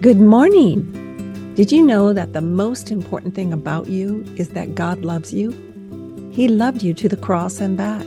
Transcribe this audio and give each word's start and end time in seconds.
Good 0.00 0.18
morning. 0.18 1.52
Did 1.56 1.70
you 1.70 1.84
know 1.84 2.14
that 2.14 2.32
the 2.32 2.40
most 2.40 2.90
important 2.90 3.34
thing 3.34 3.52
about 3.52 3.88
you 3.88 4.24
is 4.34 4.48
that 4.50 4.74
God 4.74 5.02
loves 5.02 5.34
you? 5.34 5.50
He 6.32 6.48
loved 6.48 6.82
you 6.82 6.94
to 6.94 7.06
the 7.06 7.18
cross 7.18 7.60
and 7.60 7.76
back. 7.76 8.06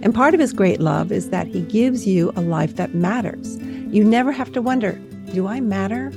And 0.00 0.14
part 0.14 0.32
of 0.32 0.40
his 0.40 0.54
great 0.54 0.80
love 0.80 1.12
is 1.12 1.28
that 1.28 1.46
he 1.46 1.60
gives 1.60 2.06
you 2.06 2.32
a 2.36 2.40
life 2.40 2.76
that 2.76 2.94
matters. 2.94 3.58
You 3.58 4.02
never 4.02 4.32
have 4.32 4.50
to 4.52 4.62
wonder, 4.62 4.92
do 5.34 5.46
I 5.46 5.60
matter? 5.60 6.08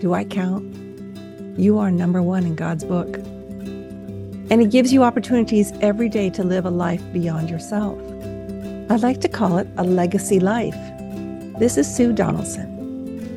Do 0.00 0.14
I 0.14 0.24
count? 0.24 0.64
You 1.58 1.78
are 1.78 1.90
number 1.90 2.22
one 2.22 2.46
in 2.46 2.54
God's 2.54 2.84
book. 2.84 3.18
And 3.18 4.62
he 4.62 4.66
gives 4.66 4.90
you 4.90 5.04
opportunities 5.04 5.70
every 5.82 6.08
day 6.08 6.30
to 6.30 6.42
live 6.42 6.64
a 6.64 6.70
life 6.70 7.02
beyond 7.12 7.50
yourself. 7.50 7.98
I 8.90 8.96
like 8.96 9.20
to 9.20 9.28
call 9.28 9.58
it 9.58 9.68
a 9.76 9.84
legacy 9.84 10.40
life. 10.40 10.78
This 11.58 11.76
is 11.76 11.94
Sue 11.94 12.14
Donaldson. 12.14 12.69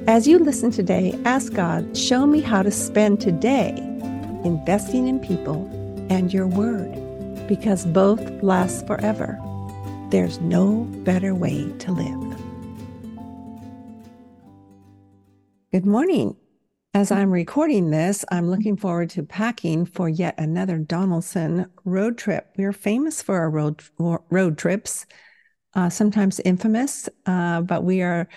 As 0.06 0.28
you 0.28 0.38
listen 0.38 0.70
today, 0.70 1.18
ask 1.24 1.54
God, 1.54 1.96
show 1.98 2.28
me 2.28 2.42
how 2.42 2.62
to 2.62 2.72
spend 2.72 3.22
today 3.22 3.70
investing 4.44 5.08
in 5.08 5.18
people 5.18 5.66
and 6.10 6.34
your 6.34 6.46
word, 6.46 6.92
because 7.48 7.86
both 7.86 8.20
last 8.44 8.86
forever. 8.86 9.40
There's 10.10 10.42
no 10.42 10.84
better 11.06 11.34
way 11.34 11.72
to 11.80 11.92
live. 11.94 12.38
Good 15.72 15.86
morning. 15.86 16.36
As 16.94 17.10
I'm 17.10 17.32
recording 17.32 17.90
this, 17.90 18.26
I'm 18.30 18.50
looking 18.50 18.76
forward 18.76 19.10
to 19.12 19.24
packing 19.24 19.86
for 19.86 20.10
yet 20.10 20.36
another 20.38 20.80
Donaldson 20.80 21.68
road 21.86 22.18
trip. 22.18 22.50
We're 22.58 22.74
famous 22.74 23.22
for 23.22 23.38
our 23.38 23.50
road 23.50 23.82
road 23.98 24.58
trips, 24.58 25.06
uh, 25.76 25.90
sometimes 25.90 26.42
infamous, 26.42 27.08
uh, 27.26 27.62
but 27.62 27.86
we 27.86 28.02
are 28.02 28.28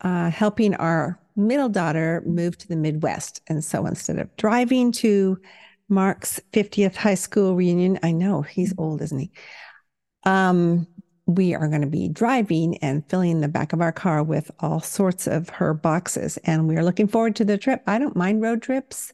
uh, 0.00 0.30
helping 0.30 0.74
our 0.76 1.20
middle 1.36 1.68
daughter 1.68 2.22
move 2.26 2.58
to 2.58 2.68
the 2.68 2.76
Midwest. 2.76 3.40
And 3.46 3.64
so 3.64 3.86
instead 3.86 4.18
of 4.18 4.34
driving 4.36 4.92
to 4.92 5.38
Mark's 5.88 6.40
50th 6.52 6.96
high 6.96 7.14
school 7.14 7.54
reunion, 7.54 7.98
I 8.02 8.12
know 8.12 8.42
he's 8.42 8.74
old, 8.76 9.00
isn't 9.02 9.18
he? 9.18 9.30
Um, 10.24 10.86
we 11.26 11.54
are 11.54 11.68
going 11.68 11.82
to 11.82 11.86
be 11.86 12.08
driving 12.08 12.78
and 12.78 13.08
filling 13.08 13.40
the 13.40 13.48
back 13.48 13.72
of 13.72 13.80
our 13.80 13.92
car 13.92 14.22
with 14.22 14.50
all 14.60 14.80
sorts 14.80 15.26
of 15.26 15.48
her 15.50 15.74
boxes. 15.74 16.38
And 16.38 16.66
we 16.66 16.76
are 16.76 16.84
looking 16.84 17.06
forward 17.06 17.36
to 17.36 17.44
the 17.44 17.58
trip. 17.58 17.82
I 17.86 17.98
don't 17.98 18.16
mind 18.16 18.42
road 18.42 18.62
trips. 18.62 19.12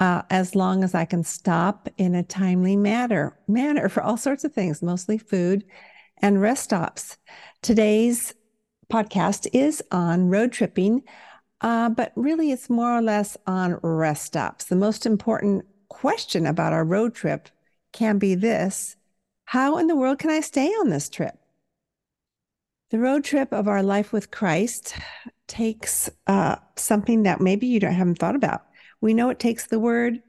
Uh, 0.00 0.22
as 0.30 0.54
long 0.54 0.84
as 0.84 0.94
I 0.94 1.04
can 1.04 1.24
stop 1.24 1.88
in 1.96 2.14
a 2.14 2.22
timely 2.22 2.76
manner, 2.76 3.36
manner 3.48 3.88
for 3.88 4.00
all 4.00 4.16
sorts 4.16 4.44
of 4.44 4.52
things, 4.52 4.80
mostly 4.80 5.18
food 5.18 5.64
and 6.18 6.40
rest 6.40 6.64
stops. 6.64 7.16
Today's 7.62 8.34
podcast 8.90 9.46
is 9.52 9.82
on 9.90 10.28
road 10.28 10.52
tripping, 10.52 11.02
uh, 11.60 11.88
but 11.90 12.12
really 12.16 12.52
it's 12.52 12.70
more 12.70 12.96
or 12.96 13.02
less 13.02 13.36
on 13.46 13.78
rest 13.82 14.24
stops. 14.24 14.64
The 14.64 14.76
most 14.76 15.06
important 15.06 15.64
question 15.88 16.46
about 16.46 16.72
our 16.72 16.84
road 16.84 17.14
trip 17.14 17.48
can 17.92 18.18
be 18.18 18.34
this 18.34 18.96
How 19.46 19.78
in 19.78 19.86
the 19.86 19.96
world 19.96 20.18
can 20.18 20.30
I 20.30 20.40
stay 20.40 20.68
on 20.68 20.90
this 20.90 21.08
trip? 21.08 21.38
The 22.90 22.98
road 22.98 23.24
trip 23.24 23.52
of 23.52 23.68
our 23.68 23.82
life 23.82 24.12
with 24.12 24.30
Christ 24.30 24.94
takes 25.46 26.08
uh, 26.26 26.56
something 26.76 27.24
that 27.24 27.40
maybe 27.40 27.66
you 27.66 27.80
don't 27.80 27.92
haven't 27.92 28.18
thought 28.18 28.36
about. 28.36 28.62
We 29.00 29.14
know 29.14 29.28
it 29.28 29.38
takes 29.38 29.66
the 29.66 29.78
word. 29.78 30.22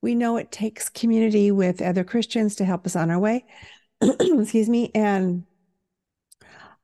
We 0.00 0.14
know 0.14 0.36
it 0.36 0.52
takes 0.52 0.88
community 0.88 1.50
with 1.50 1.82
other 1.82 2.04
Christians 2.04 2.56
to 2.56 2.64
help 2.64 2.86
us 2.86 2.94
on 2.94 3.10
our 3.10 3.18
way. 3.18 3.44
Excuse 4.00 4.68
me. 4.68 4.90
And 4.94 5.44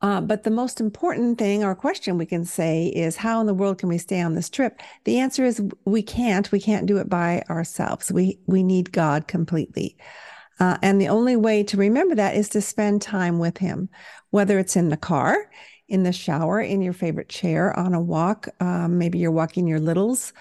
uh, 0.02 0.20
but 0.20 0.44
the 0.44 0.50
most 0.50 0.80
important 0.80 1.38
thing 1.38 1.62
or 1.62 1.74
question 1.74 2.16
we 2.16 2.24
can 2.24 2.44
say 2.44 2.86
is 2.86 3.16
how 3.16 3.40
in 3.40 3.46
the 3.46 3.54
world 3.54 3.78
can 3.78 3.88
we 3.88 3.98
stay 3.98 4.20
on 4.20 4.34
this 4.34 4.48
trip? 4.48 4.80
The 5.04 5.18
answer 5.18 5.44
is 5.44 5.62
we 5.84 6.02
can't. 6.02 6.50
We 6.50 6.60
can't 6.60 6.86
do 6.86 6.96
it 6.96 7.08
by 7.08 7.42
ourselves. 7.50 8.10
We 8.10 8.38
we 8.46 8.62
need 8.62 8.92
God 8.92 9.28
completely. 9.28 9.96
Uh, 10.58 10.78
and 10.82 11.00
the 11.00 11.08
only 11.08 11.36
way 11.36 11.62
to 11.64 11.76
remember 11.76 12.14
that 12.14 12.34
is 12.34 12.48
to 12.50 12.60
spend 12.60 13.02
time 13.02 13.38
with 13.38 13.58
Him, 13.58 13.88
whether 14.30 14.58
it's 14.58 14.76
in 14.76 14.88
the 14.88 14.96
car, 14.96 15.50
in 15.88 16.02
the 16.02 16.12
shower, 16.12 16.60
in 16.60 16.82
your 16.82 16.92
favorite 16.92 17.28
chair, 17.28 17.78
on 17.78 17.94
a 17.94 18.00
walk. 18.00 18.48
Um, 18.60 18.98
maybe 18.98 19.18
you're 19.18 19.30
walking 19.30 19.66
your 19.66 19.80
littles, 19.80 20.32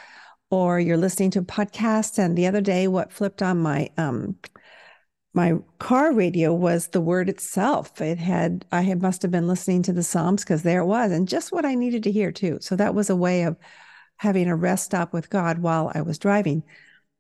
or 0.52 0.80
you're 0.80 0.98
listening 0.98 1.32
to 1.32 1.40
a 1.40 1.44
podcast. 1.44 2.18
And 2.18 2.38
the 2.38 2.48
other 2.48 2.62
day, 2.62 2.88
what 2.88 3.14
flipped 3.14 3.42
on 3.42 3.60
my 3.60 3.90
um, 3.98 4.38
my 5.34 5.54
car 5.78 6.12
radio 6.12 6.54
was 6.54 6.88
the 6.88 7.02
word 7.02 7.30
itself. 7.30 8.02
It 8.02 8.18
had, 8.18 8.66
I 8.72 8.82
had 8.82 9.02
must 9.02 9.22
have 9.22 9.32
been 9.32 9.48
listening 9.48 9.84
to 9.84 9.94
the 9.94 10.04
Psalms 10.04 10.44
because 10.44 10.64
there 10.64 10.82
it 10.82 10.86
was, 10.86 11.12
and 11.12 11.28
just 11.28 11.52
what 11.52 11.66
I 11.66 11.76
needed 11.76 12.04
to 12.04 12.12
hear 12.12 12.32
too. 12.32 12.58
So 12.62 12.76
that 12.76 12.96
was 12.96 13.10
a 13.10 13.16
way 13.16 13.44
of 13.44 13.56
having 14.18 14.48
a 14.48 14.56
rest 14.56 14.86
stop 14.86 15.14
with 15.14 15.30
God 15.30 15.60
while 15.60 15.92
I 15.94 16.02
was 16.02 16.18
driving. 16.18 16.64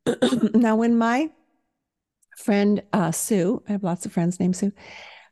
now, 0.53 0.75
when 0.75 0.97
my 0.97 1.29
friend 2.37 2.81
uh, 2.93 3.11
Sue, 3.11 3.61
I 3.67 3.73
have 3.73 3.83
lots 3.83 4.05
of 4.05 4.11
friends 4.11 4.39
named 4.39 4.55
Sue, 4.55 4.71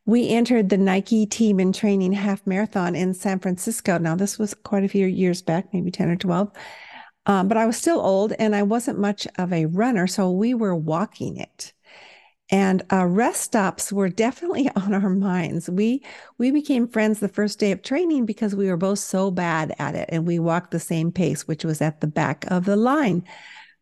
we 0.05 0.29
entered 0.29 0.69
the 0.69 0.77
Nike 0.77 1.25
team 1.25 1.59
in 1.59 1.73
training 1.73 2.13
half 2.13 2.45
marathon 2.47 2.95
in 2.95 3.13
San 3.13 3.39
Francisco. 3.39 3.97
Now, 3.97 4.15
this 4.15 4.39
was 4.39 4.53
quite 4.53 4.85
a 4.85 4.87
few 4.87 5.05
years 5.05 5.41
back, 5.41 5.73
maybe 5.73 5.91
10 5.91 6.09
or 6.09 6.15
12. 6.15 6.51
Um, 7.25 7.49
but 7.49 7.57
I 7.57 7.65
was 7.65 7.75
still 7.75 7.99
old 7.99 8.31
and 8.39 8.55
I 8.55 8.63
wasn't 8.63 8.99
much 8.99 9.27
of 9.37 9.51
a 9.51 9.65
runner. 9.65 10.07
So 10.07 10.31
we 10.31 10.53
were 10.53 10.75
walking 10.75 11.35
it 11.35 11.73
and 12.49 12.81
uh, 12.91 13.05
rest 13.05 13.41
stops 13.41 13.91
were 13.91 14.09
definitely 14.09 14.69
on 14.75 14.93
our 14.93 15.09
minds. 15.09 15.69
We 15.69 16.03
we 16.37 16.51
became 16.51 16.87
friends 16.87 17.19
the 17.19 17.27
first 17.27 17.59
day 17.59 17.71
of 17.71 17.81
training 17.81 18.25
because 18.25 18.55
we 18.55 18.67
were 18.67 18.77
both 18.77 18.99
so 18.99 19.31
bad 19.31 19.75
at 19.79 19.95
it, 19.95 20.09
and 20.09 20.25
we 20.25 20.39
walked 20.39 20.71
the 20.71 20.79
same 20.79 21.11
pace, 21.11 21.47
which 21.47 21.65
was 21.65 21.81
at 21.81 22.01
the 22.01 22.07
back 22.07 22.45
of 22.49 22.65
the 22.65 22.75
line. 22.75 23.23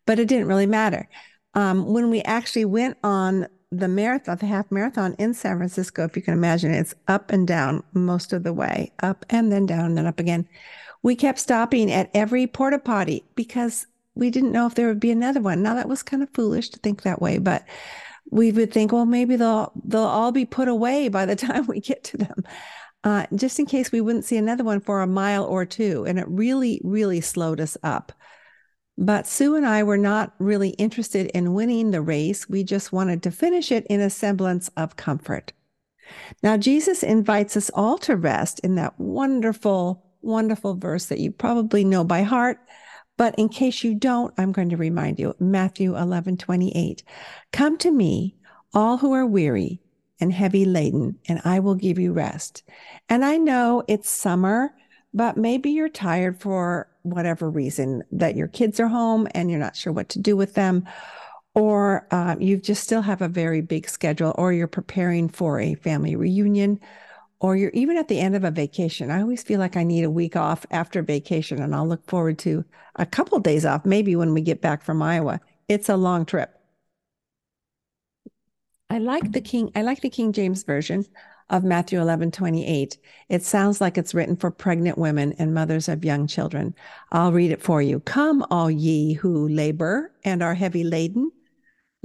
But 0.06 0.20
it 0.20 0.28
didn't 0.28 0.48
really 0.48 0.68
matter. 0.68 1.08
Um, 1.54 1.86
when 1.94 2.10
we 2.10 2.22
actually 2.24 2.66
went 2.66 2.98
on 3.04 3.48
the 3.72 3.88
marathon, 3.88 4.38
the 4.38 4.46
half 4.46 4.72
marathon 4.72 5.16
in 5.18 5.34
San 5.34 5.58
Francisco, 5.58 6.04
if 6.04 6.16
you 6.16 6.22
can 6.22 6.34
imagine, 6.34 6.74
it's 6.74 6.94
up 7.08 7.32
and 7.32 7.48
down 7.48 7.84
most 7.94 8.34
of 8.34 8.44
the 8.44 8.54
way, 8.54 8.92
up 9.02 9.26
and 9.30 9.52
then 9.52 9.66
down 9.66 9.86
and 9.86 9.98
then 9.98 10.06
up 10.06 10.20
again. 10.20 10.48
We 11.02 11.16
kept 11.16 11.40
stopping 11.40 11.92
at 11.92 12.10
every 12.14 12.48
porta 12.48 12.80
potty 12.80 13.24
because 13.36 13.86
we 14.16 14.30
didn't 14.30 14.52
know 14.52 14.66
if 14.66 14.76
there 14.76 14.88
would 14.88 15.00
be 15.00 15.12
another 15.12 15.42
one. 15.42 15.62
Now 15.62 15.76
that 15.76 15.90
was 15.90 16.04
kind 16.04 16.24
of 16.24 16.30
foolish 16.34 16.70
to 16.70 16.80
think 16.80 17.04
that 17.04 17.22
way, 17.22 17.38
but 17.38 17.66
we 18.32 18.52
would 18.52 18.74
think, 18.74 18.92
well, 18.92 19.06
maybe 19.06 19.36
they'll 19.36 19.72
they'll 19.84 20.02
all 20.02 20.32
be 20.32 20.46
put 20.46 20.68
away 20.68 21.10
by 21.10 21.26
the 21.26 21.36
time 21.36 21.68
we 21.68 21.80
get 21.80 22.04
to 22.06 22.18
them, 22.18 22.44
uh, 23.04 23.28
just 23.36 23.60
in 23.60 23.66
case 23.66 23.92
we 23.92 24.02
wouldn't 24.02 24.26
see 24.26 24.38
another 24.38 24.64
one 24.64 24.80
for 24.80 25.02
a 25.02 25.08
mile 25.08 25.46
or 25.46 25.66
two. 25.66 26.06
And 26.08 26.18
it 26.18 26.28
really, 26.28 26.82
really 26.84 27.22
slowed 27.22 27.60
us 27.60 27.78
up. 27.84 28.12
But 28.98 29.28
Sue 29.28 29.56
and 29.56 29.66
I 29.66 29.84
were 29.84 29.98
not 29.98 30.34
really 30.40 30.70
interested 30.70 31.28
in 31.28 31.54
winning 31.54 31.92
the 31.92 32.02
race. 32.02 32.48
We 32.48 32.64
just 32.64 32.94
wanted 32.94 33.24
to 33.24 33.32
finish 33.32 33.72
it 33.72 33.86
in 33.90 34.00
a 34.00 34.10
semblance 34.10 34.70
of 34.78 34.96
comfort. 34.96 35.52
Now, 36.42 36.56
Jesus 36.56 37.04
invites 37.04 37.58
us 37.58 37.70
all 37.74 37.98
to 38.00 38.16
rest 38.16 38.60
in 38.60 38.76
that 38.76 38.98
wonderful, 38.98 40.06
wonderful 40.22 40.76
verse 40.76 41.08
that 41.08 41.20
you 41.20 41.32
probably 41.32 41.84
know 41.84 42.06
by 42.06 42.22
heart 42.22 42.60
but 43.18 43.36
in 43.36 43.50
case 43.50 43.84
you 43.84 43.96
don't, 43.96 44.34
I'm 44.38 44.52
going 44.52 44.70
to 44.70 44.78
remind 44.78 45.20
you 45.20 45.36
Matthew 45.40 45.96
11 45.96 46.38
28. 46.38 47.04
Come 47.52 47.78
to 47.78 47.92
me, 47.92 48.36
all 48.74 48.98
who 48.98 49.14
are 49.14 49.26
weary 49.26 49.80
and 50.20 50.34
heavy 50.34 50.66
laden, 50.66 51.18
and 51.28 51.42
I 51.46 51.60
will 51.60 51.76
give 51.76 52.00
you 52.00 52.14
rest. 52.14 52.64
And 53.10 53.24
I 53.24 53.38
know 53.38 53.84
it's 53.88 54.10
summer, 54.10 54.74
but 55.14 55.38
maybe 55.38 55.72
you're 55.72 55.90
tired 55.90 56.40
for 56.40 56.90
whatever 57.04 57.50
reason 57.50 58.04
that 58.12 58.36
your 58.36 58.48
kids 58.48 58.80
are 58.80 58.88
home 58.88 59.28
and 59.34 59.50
you're 59.50 59.60
not 59.60 59.76
sure 59.76 59.94
what 59.94 60.10
to 60.10 60.20
do 60.20 60.36
with 60.36 60.54
them, 60.54 60.86
or 61.54 62.08
uh, 62.12 62.36
you 62.40 62.58
just 62.58 62.84
still 62.84 63.02
have 63.02 63.22
a 63.22 63.30
very 63.30 63.62
big 63.62 63.88
schedule, 63.88 64.34
or 64.38 64.52
you're 64.52 64.68
preparing 64.68 65.30
for 65.30 65.60
a 65.60 65.76
family 65.76 66.16
reunion 66.16 66.80
or 67.40 67.56
you're 67.56 67.72
even 67.72 67.98
at 67.98 68.08
the 68.08 68.20
end 68.20 68.36
of 68.36 68.44
a 68.44 68.52
vacation. 68.52 69.12
I 69.12 69.22
always 69.22 69.44
feel 69.44 69.60
like 69.60 69.78
I 69.78 69.84
need 69.84 70.04
a 70.04 70.10
week 70.10 70.36
off 70.36 70.66
after 70.72 71.02
vacation, 71.02 71.62
and 71.62 71.76
I'll 71.76 71.88
look 71.88 72.06
forward 72.08 72.40
to 72.40 72.64
a 72.96 73.06
couple 73.06 73.38
of 73.38 73.44
days 73.44 73.66
off, 73.66 73.86
maybe 73.86 74.16
when 74.16 74.34
we 74.34 74.42
get 74.42 74.62
back 74.62 74.84
from 74.84 75.02
Iowa. 75.02 75.42
It's 75.68 75.90
a 75.90 75.98
long 75.98 76.26
trip. 76.26 76.52
I 78.90 79.00
like 79.00 79.32
the 79.32 79.42
King, 79.42 79.72
I 79.76 79.82
like 79.82 80.02
the 80.02 80.10
King 80.10 80.32
James 80.32 80.64
Version 80.64 81.06
of 81.50 81.64
Matthew 81.64 82.00
11, 82.00 82.32
28. 82.32 82.98
It 83.30 83.44
sounds 83.44 83.82
like 83.82 83.98
it's 83.98 84.14
written 84.14 84.36
for 84.36 84.52
pregnant 84.52 84.98
women 84.98 85.34
and 85.38 85.54
mothers 85.54 85.88
of 85.90 86.06
young 86.06 86.28
children. 86.28 86.74
I'll 87.12 87.32
read 87.32 87.52
it 87.52 87.62
for 87.62 87.82
you. 87.82 88.00
Come, 88.00 88.46
all 88.50 88.72
ye 88.72 89.14
who 89.14 89.48
labor 89.48 90.12
and 90.24 90.42
are 90.42 90.56
heavy 90.56 90.84
laden, 90.84 91.32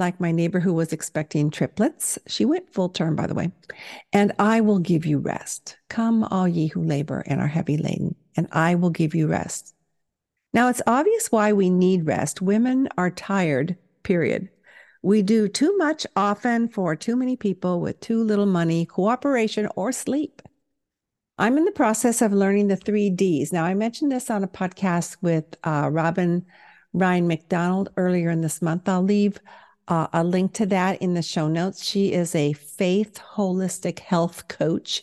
like 0.00 0.18
my 0.18 0.32
neighbor 0.32 0.58
who 0.58 0.74
was 0.74 0.92
expecting 0.92 1.50
triplets. 1.50 2.18
She 2.26 2.44
went 2.44 2.72
full 2.72 2.88
term, 2.88 3.14
by 3.14 3.28
the 3.28 3.34
way. 3.34 3.52
And 4.12 4.32
I 4.40 4.60
will 4.60 4.80
give 4.80 5.06
you 5.06 5.18
rest. 5.18 5.76
Come, 5.88 6.24
all 6.24 6.48
ye 6.48 6.66
who 6.66 6.82
labor 6.82 7.22
and 7.26 7.40
are 7.40 7.46
heavy 7.46 7.76
laden, 7.76 8.16
and 8.36 8.48
I 8.50 8.74
will 8.74 8.90
give 8.90 9.14
you 9.14 9.28
rest. 9.28 9.74
Now, 10.52 10.68
it's 10.68 10.82
obvious 10.84 11.30
why 11.30 11.52
we 11.52 11.70
need 11.70 12.06
rest. 12.06 12.42
Women 12.42 12.88
are 12.98 13.10
tired, 13.10 13.76
period. 14.02 14.48
We 15.02 15.22
do 15.22 15.46
too 15.46 15.76
much 15.76 16.06
often 16.16 16.68
for 16.68 16.96
too 16.96 17.14
many 17.14 17.36
people 17.36 17.80
with 17.80 18.00
too 18.00 18.24
little 18.24 18.46
money, 18.46 18.84
cooperation, 18.84 19.68
or 19.76 19.92
sleep. 19.92 20.42
I'm 21.38 21.56
in 21.56 21.64
the 21.64 21.72
process 21.72 22.20
of 22.20 22.32
learning 22.32 22.68
the 22.68 22.76
three 22.76 23.08
Ds. 23.08 23.52
Now, 23.52 23.64
I 23.64 23.74
mentioned 23.74 24.12
this 24.12 24.28
on 24.28 24.44
a 24.44 24.48
podcast 24.48 25.16
with 25.22 25.44
uh, 25.64 25.88
Robin 25.90 26.44
Ryan 26.92 27.28
McDonald 27.28 27.90
earlier 27.96 28.30
in 28.30 28.40
this 28.40 28.60
month. 28.60 28.88
I'll 28.88 29.02
leave 29.02 29.38
uh, 29.90 30.06
a 30.12 30.24
link 30.24 30.54
to 30.54 30.66
that 30.66 31.02
in 31.02 31.14
the 31.14 31.22
show 31.22 31.48
notes. 31.48 31.84
She 31.84 32.12
is 32.12 32.34
a 32.34 32.52
faith 32.52 33.20
holistic 33.34 33.98
health 33.98 34.46
coach, 34.48 35.02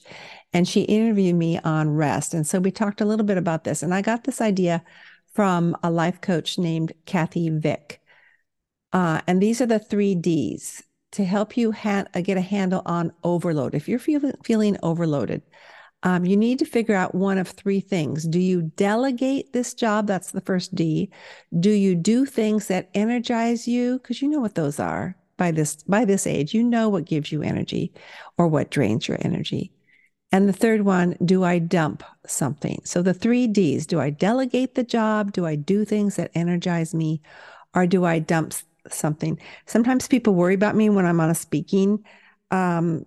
and 0.53 0.67
she 0.67 0.81
interviewed 0.83 1.35
me 1.35 1.59
on 1.59 1.89
rest. 1.89 2.33
And 2.33 2.47
so 2.47 2.59
we 2.59 2.71
talked 2.71 3.01
a 3.01 3.05
little 3.05 3.25
bit 3.25 3.37
about 3.37 3.65
this. 3.65 3.83
And 3.83 3.93
I 3.93 4.01
got 4.01 4.23
this 4.23 4.39
idea 4.39 4.83
from 5.33 5.75
a 5.83 5.91
life 5.91 6.21
coach 6.21 6.57
named 6.57 6.93
Kathy 7.05 7.49
Vick. 7.49 8.01
Uh, 8.93 9.21
and 9.27 9.41
these 9.43 9.59
are 9.61 9.65
the 9.65 9.77
three 9.77 10.15
Ds 10.15 10.81
to 11.11 11.25
help 11.25 11.57
you 11.57 11.73
ha- 11.73 12.05
get 12.23 12.37
a 12.37 12.41
handle 12.41 12.81
on 12.85 13.11
overload. 13.23 13.75
If 13.75 13.89
you're 13.89 13.99
feeling 13.99 14.33
feeling 14.43 14.77
overloaded, 14.81 15.41
um, 16.03 16.25
you 16.25 16.37
need 16.37 16.59
to 16.59 16.65
figure 16.65 16.95
out 16.95 17.15
one 17.15 17.37
of 17.37 17.47
three 17.47 17.79
things. 17.79 18.27
Do 18.27 18.39
you 18.39 18.61
delegate 18.75 19.53
this 19.53 19.73
job? 19.73 20.07
That's 20.07 20.31
the 20.31 20.41
first 20.41 20.75
D. 20.75 21.11
Do 21.59 21.71
you 21.71 21.95
do 21.95 22.25
things 22.25 22.67
that 22.67 22.89
energize 22.93 23.67
you? 23.67 23.99
Because 23.99 24.21
you 24.21 24.29
know 24.29 24.39
what 24.39 24.55
those 24.55 24.79
are 24.79 25.17
by 25.37 25.51
this 25.51 25.83
by 25.83 26.05
this 26.05 26.27
age. 26.27 26.53
You 26.53 26.63
know 26.63 26.89
what 26.89 27.05
gives 27.05 27.31
you 27.31 27.41
energy 27.41 27.93
or 28.37 28.47
what 28.47 28.69
drains 28.69 29.07
your 29.07 29.17
energy. 29.21 29.71
And 30.31 30.47
the 30.47 30.53
third 30.53 30.81
one, 30.81 31.15
do 31.23 31.43
I 31.43 31.57
dump 31.57 32.03
something? 32.25 32.81
So 32.83 33.01
the 33.01 33.13
three 33.13 33.47
D's, 33.47 33.87
do 33.87 33.99
I 33.99 34.09
delegate 34.09 34.75
the 34.75 34.83
job? 34.83 35.31
Do 35.31 35.45
I 35.45 35.55
do 35.55 35.85
things 35.85 36.17
that 36.17 36.31
energize 36.35 36.93
me? 36.93 37.21
Or 37.73 37.87
do 37.87 38.05
I 38.05 38.19
dump 38.19 38.53
something? 38.89 39.39
Sometimes 39.65 40.07
people 40.07 40.35
worry 40.35 40.53
about 40.53 40.75
me 40.75 40.89
when 40.89 41.05
I'm 41.05 41.21
on 41.21 41.29
a 41.29 41.35
speaking 41.35 42.03
um, 42.51 43.05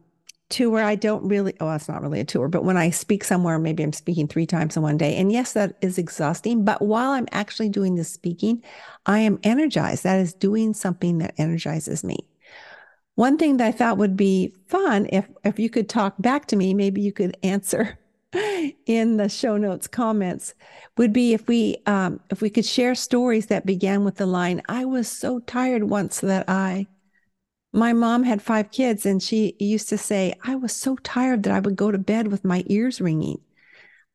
tour, 0.50 0.82
I 0.82 0.94
don't 0.94 1.26
really, 1.26 1.54
oh, 1.60 1.70
it's 1.72 1.88
not 1.88 2.02
really 2.02 2.20
a 2.20 2.24
tour, 2.24 2.48
but 2.48 2.64
when 2.64 2.76
I 2.76 2.90
speak 2.90 3.24
somewhere, 3.24 3.58
maybe 3.58 3.82
I'm 3.82 3.92
speaking 3.92 4.28
three 4.28 4.46
times 4.46 4.76
in 4.76 4.82
one 4.82 4.98
day. 4.98 5.16
And 5.16 5.32
yes, 5.32 5.54
that 5.54 5.76
is 5.80 5.96
exhausting. 5.96 6.64
But 6.64 6.82
while 6.82 7.12
I'm 7.12 7.28
actually 7.32 7.68
doing 7.68 7.94
the 7.94 8.04
speaking, 8.04 8.62
I 9.06 9.20
am 9.20 9.38
energized. 9.42 10.04
That 10.04 10.20
is 10.20 10.34
doing 10.34 10.74
something 10.74 11.18
that 11.18 11.34
energizes 11.38 12.04
me. 12.04 12.18
One 13.14 13.38
thing 13.38 13.56
that 13.58 13.66
I 13.66 13.72
thought 13.72 13.98
would 13.98 14.16
be 14.16 14.54
fun 14.66 15.06
if 15.12 15.28
if 15.44 15.58
you 15.58 15.70
could 15.70 15.88
talk 15.88 16.14
back 16.18 16.46
to 16.46 16.56
me, 16.56 16.74
maybe 16.74 17.00
you 17.00 17.12
could 17.12 17.36
answer 17.42 17.98
in 18.86 19.16
the 19.16 19.28
show 19.28 19.56
notes 19.56 19.86
comments 19.86 20.54
would 20.96 21.12
be 21.12 21.34
if 21.34 21.46
we 21.48 21.76
um, 21.86 22.20
if 22.30 22.40
we 22.40 22.50
could 22.50 22.64
share 22.64 22.94
stories 22.94 23.46
that 23.46 23.66
began 23.66 24.04
with 24.04 24.16
the 24.16 24.26
line 24.26 24.62
i 24.68 24.84
was 24.84 25.08
so 25.08 25.40
tired 25.40 25.84
once 25.84 26.20
that 26.20 26.48
i 26.48 26.86
my 27.72 27.92
mom 27.92 28.24
had 28.24 28.42
five 28.42 28.70
kids, 28.70 29.06
and 29.06 29.22
she 29.22 29.54
used 29.58 29.88
to 29.90 29.98
say, 29.98 30.34
I 30.42 30.56
was 30.56 30.74
so 30.74 30.96
tired 30.96 31.44
that 31.44 31.54
I 31.54 31.60
would 31.60 31.76
go 31.76 31.90
to 31.90 31.98
bed 31.98 32.28
with 32.28 32.44
my 32.44 32.64
ears 32.66 33.00
ringing. 33.00 33.40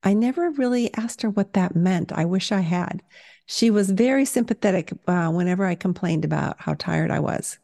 I 0.04 0.14
never 0.14 0.50
really 0.52 0.94
asked 0.94 1.22
her 1.22 1.30
what 1.30 1.54
that 1.54 1.76
meant. 1.76 2.12
I 2.12 2.26
wish 2.26 2.52
I 2.52 2.60
had. 2.60 3.02
She 3.46 3.70
was 3.70 3.90
very 3.92 4.26
sympathetic 4.26 4.92
uh, 5.08 5.30
whenever 5.30 5.66
I 5.66 5.76
complained 5.76 6.26
about 6.26 6.58
how 6.60 6.74
tired 6.74 7.12
I 7.12 7.20
was. 7.20 7.58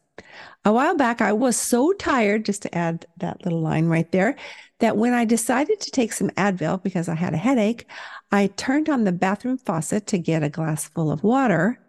A 0.63 0.71
while 0.71 0.95
back, 0.95 1.21
I 1.21 1.33
was 1.33 1.57
so 1.57 1.91
tired, 1.93 2.45
just 2.45 2.61
to 2.63 2.75
add 2.75 3.05
that 3.17 3.43
little 3.43 3.61
line 3.61 3.87
right 3.87 4.11
there, 4.11 4.35
that 4.79 4.97
when 4.97 5.13
I 5.13 5.25
decided 5.25 5.79
to 5.81 5.91
take 5.91 6.13
some 6.13 6.29
Advil 6.31 6.81
because 6.81 7.09
I 7.09 7.15
had 7.15 7.33
a 7.33 7.37
headache, 7.37 7.85
I 8.31 8.47
turned 8.47 8.89
on 8.89 9.03
the 9.03 9.11
bathroom 9.11 9.57
faucet 9.57 10.07
to 10.07 10.17
get 10.17 10.43
a 10.43 10.49
glass 10.49 10.87
full 10.87 11.11
of 11.11 11.23
water 11.23 11.79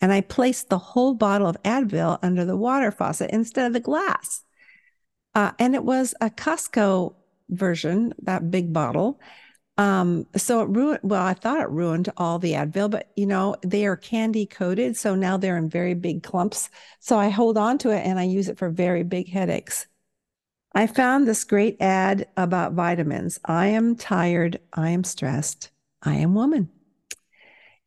and 0.00 0.12
I 0.12 0.20
placed 0.20 0.68
the 0.68 0.78
whole 0.78 1.14
bottle 1.14 1.48
of 1.48 1.62
Advil 1.62 2.18
under 2.22 2.44
the 2.44 2.56
water 2.56 2.90
faucet 2.90 3.30
instead 3.30 3.66
of 3.66 3.72
the 3.72 3.80
glass. 3.80 4.42
Uh, 5.34 5.52
and 5.58 5.74
it 5.74 5.84
was 5.84 6.14
a 6.20 6.30
Costco 6.30 7.14
version, 7.50 8.14
that 8.22 8.50
big 8.50 8.72
bottle. 8.72 9.20
Um, 9.76 10.26
so 10.36 10.62
it 10.62 10.68
ruined, 10.68 11.00
well, 11.02 11.22
I 11.22 11.34
thought 11.34 11.60
it 11.60 11.70
ruined 11.70 12.08
all 12.16 12.38
the 12.38 12.52
Advil, 12.52 12.90
but 12.90 13.10
you 13.14 13.26
know, 13.26 13.56
they 13.62 13.86
are 13.86 13.96
candy 13.96 14.46
coated. 14.46 14.96
So 14.96 15.14
now 15.14 15.36
they're 15.36 15.56
in 15.56 15.68
very 15.68 15.94
big 15.94 16.22
clumps. 16.22 16.68
So 16.98 17.16
I 17.16 17.28
hold 17.28 17.56
on 17.56 17.78
to 17.78 17.90
it 17.90 18.04
and 18.04 18.18
I 18.18 18.24
use 18.24 18.48
it 18.48 18.58
for 18.58 18.70
very 18.70 19.04
big 19.04 19.28
headaches. 19.28 19.86
I 20.74 20.86
found 20.86 21.26
this 21.26 21.44
great 21.44 21.76
ad 21.80 22.28
about 22.36 22.72
vitamins. 22.72 23.38
I 23.44 23.68
am 23.68 23.96
tired. 23.96 24.60
I 24.72 24.90
am 24.90 25.04
stressed. 25.04 25.70
I 26.02 26.14
am 26.16 26.34
woman. 26.34 26.70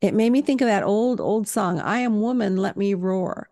It 0.02 0.14
made 0.14 0.30
me 0.30 0.42
think 0.42 0.60
of 0.60 0.66
that 0.66 0.82
old, 0.82 1.20
old 1.20 1.46
song, 1.46 1.78
I 1.78 2.00
am 2.00 2.20
woman, 2.20 2.56
let 2.56 2.76
me 2.76 2.92
roar. 2.92 3.48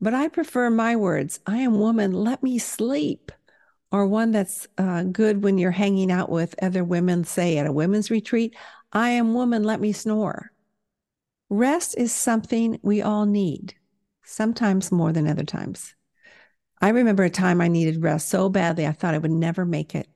But 0.00 0.14
I 0.14 0.28
prefer 0.28 0.70
my 0.70 0.96
words, 0.96 1.38
I 1.46 1.58
am 1.58 1.78
woman, 1.78 2.12
let 2.12 2.42
me 2.42 2.58
sleep. 2.58 3.30
Or 3.92 4.06
one 4.06 4.30
that's 4.30 4.66
uh, 4.78 5.02
good 5.02 5.44
when 5.44 5.58
you're 5.58 5.70
hanging 5.70 6.10
out 6.10 6.30
with 6.30 6.54
other 6.62 6.82
women, 6.82 7.24
say 7.24 7.58
at 7.58 7.66
a 7.66 7.72
women's 7.72 8.10
retreat, 8.10 8.56
I 8.90 9.10
am 9.10 9.34
woman, 9.34 9.64
let 9.64 9.80
me 9.80 9.92
snore. 9.92 10.50
Rest 11.50 11.94
is 11.98 12.10
something 12.10 12.80
we 12.82 13.02
all 13.02 13.26
need, 13.26 13.74
sometimes 14.24 14.90
more 14.90 15.12
than 15.12 15.28
other 15.28 15.44
times. 15.44 15.94
I 16.80 16.88
remember 16.88 17.22
a 17.22 17.30
time 17.30 17.60
I 17.60 17.68
needed 17.68 18.02
rest 18.02 18.30
so 18.30 18.48
badly 18.48 18.86
I 18.86 18.92
thought 18.92 19.14
I 19.14 19.18
would 19.18 19.30
never 19.30 19.66
make 19.66 19.94
it. 19.94 20.08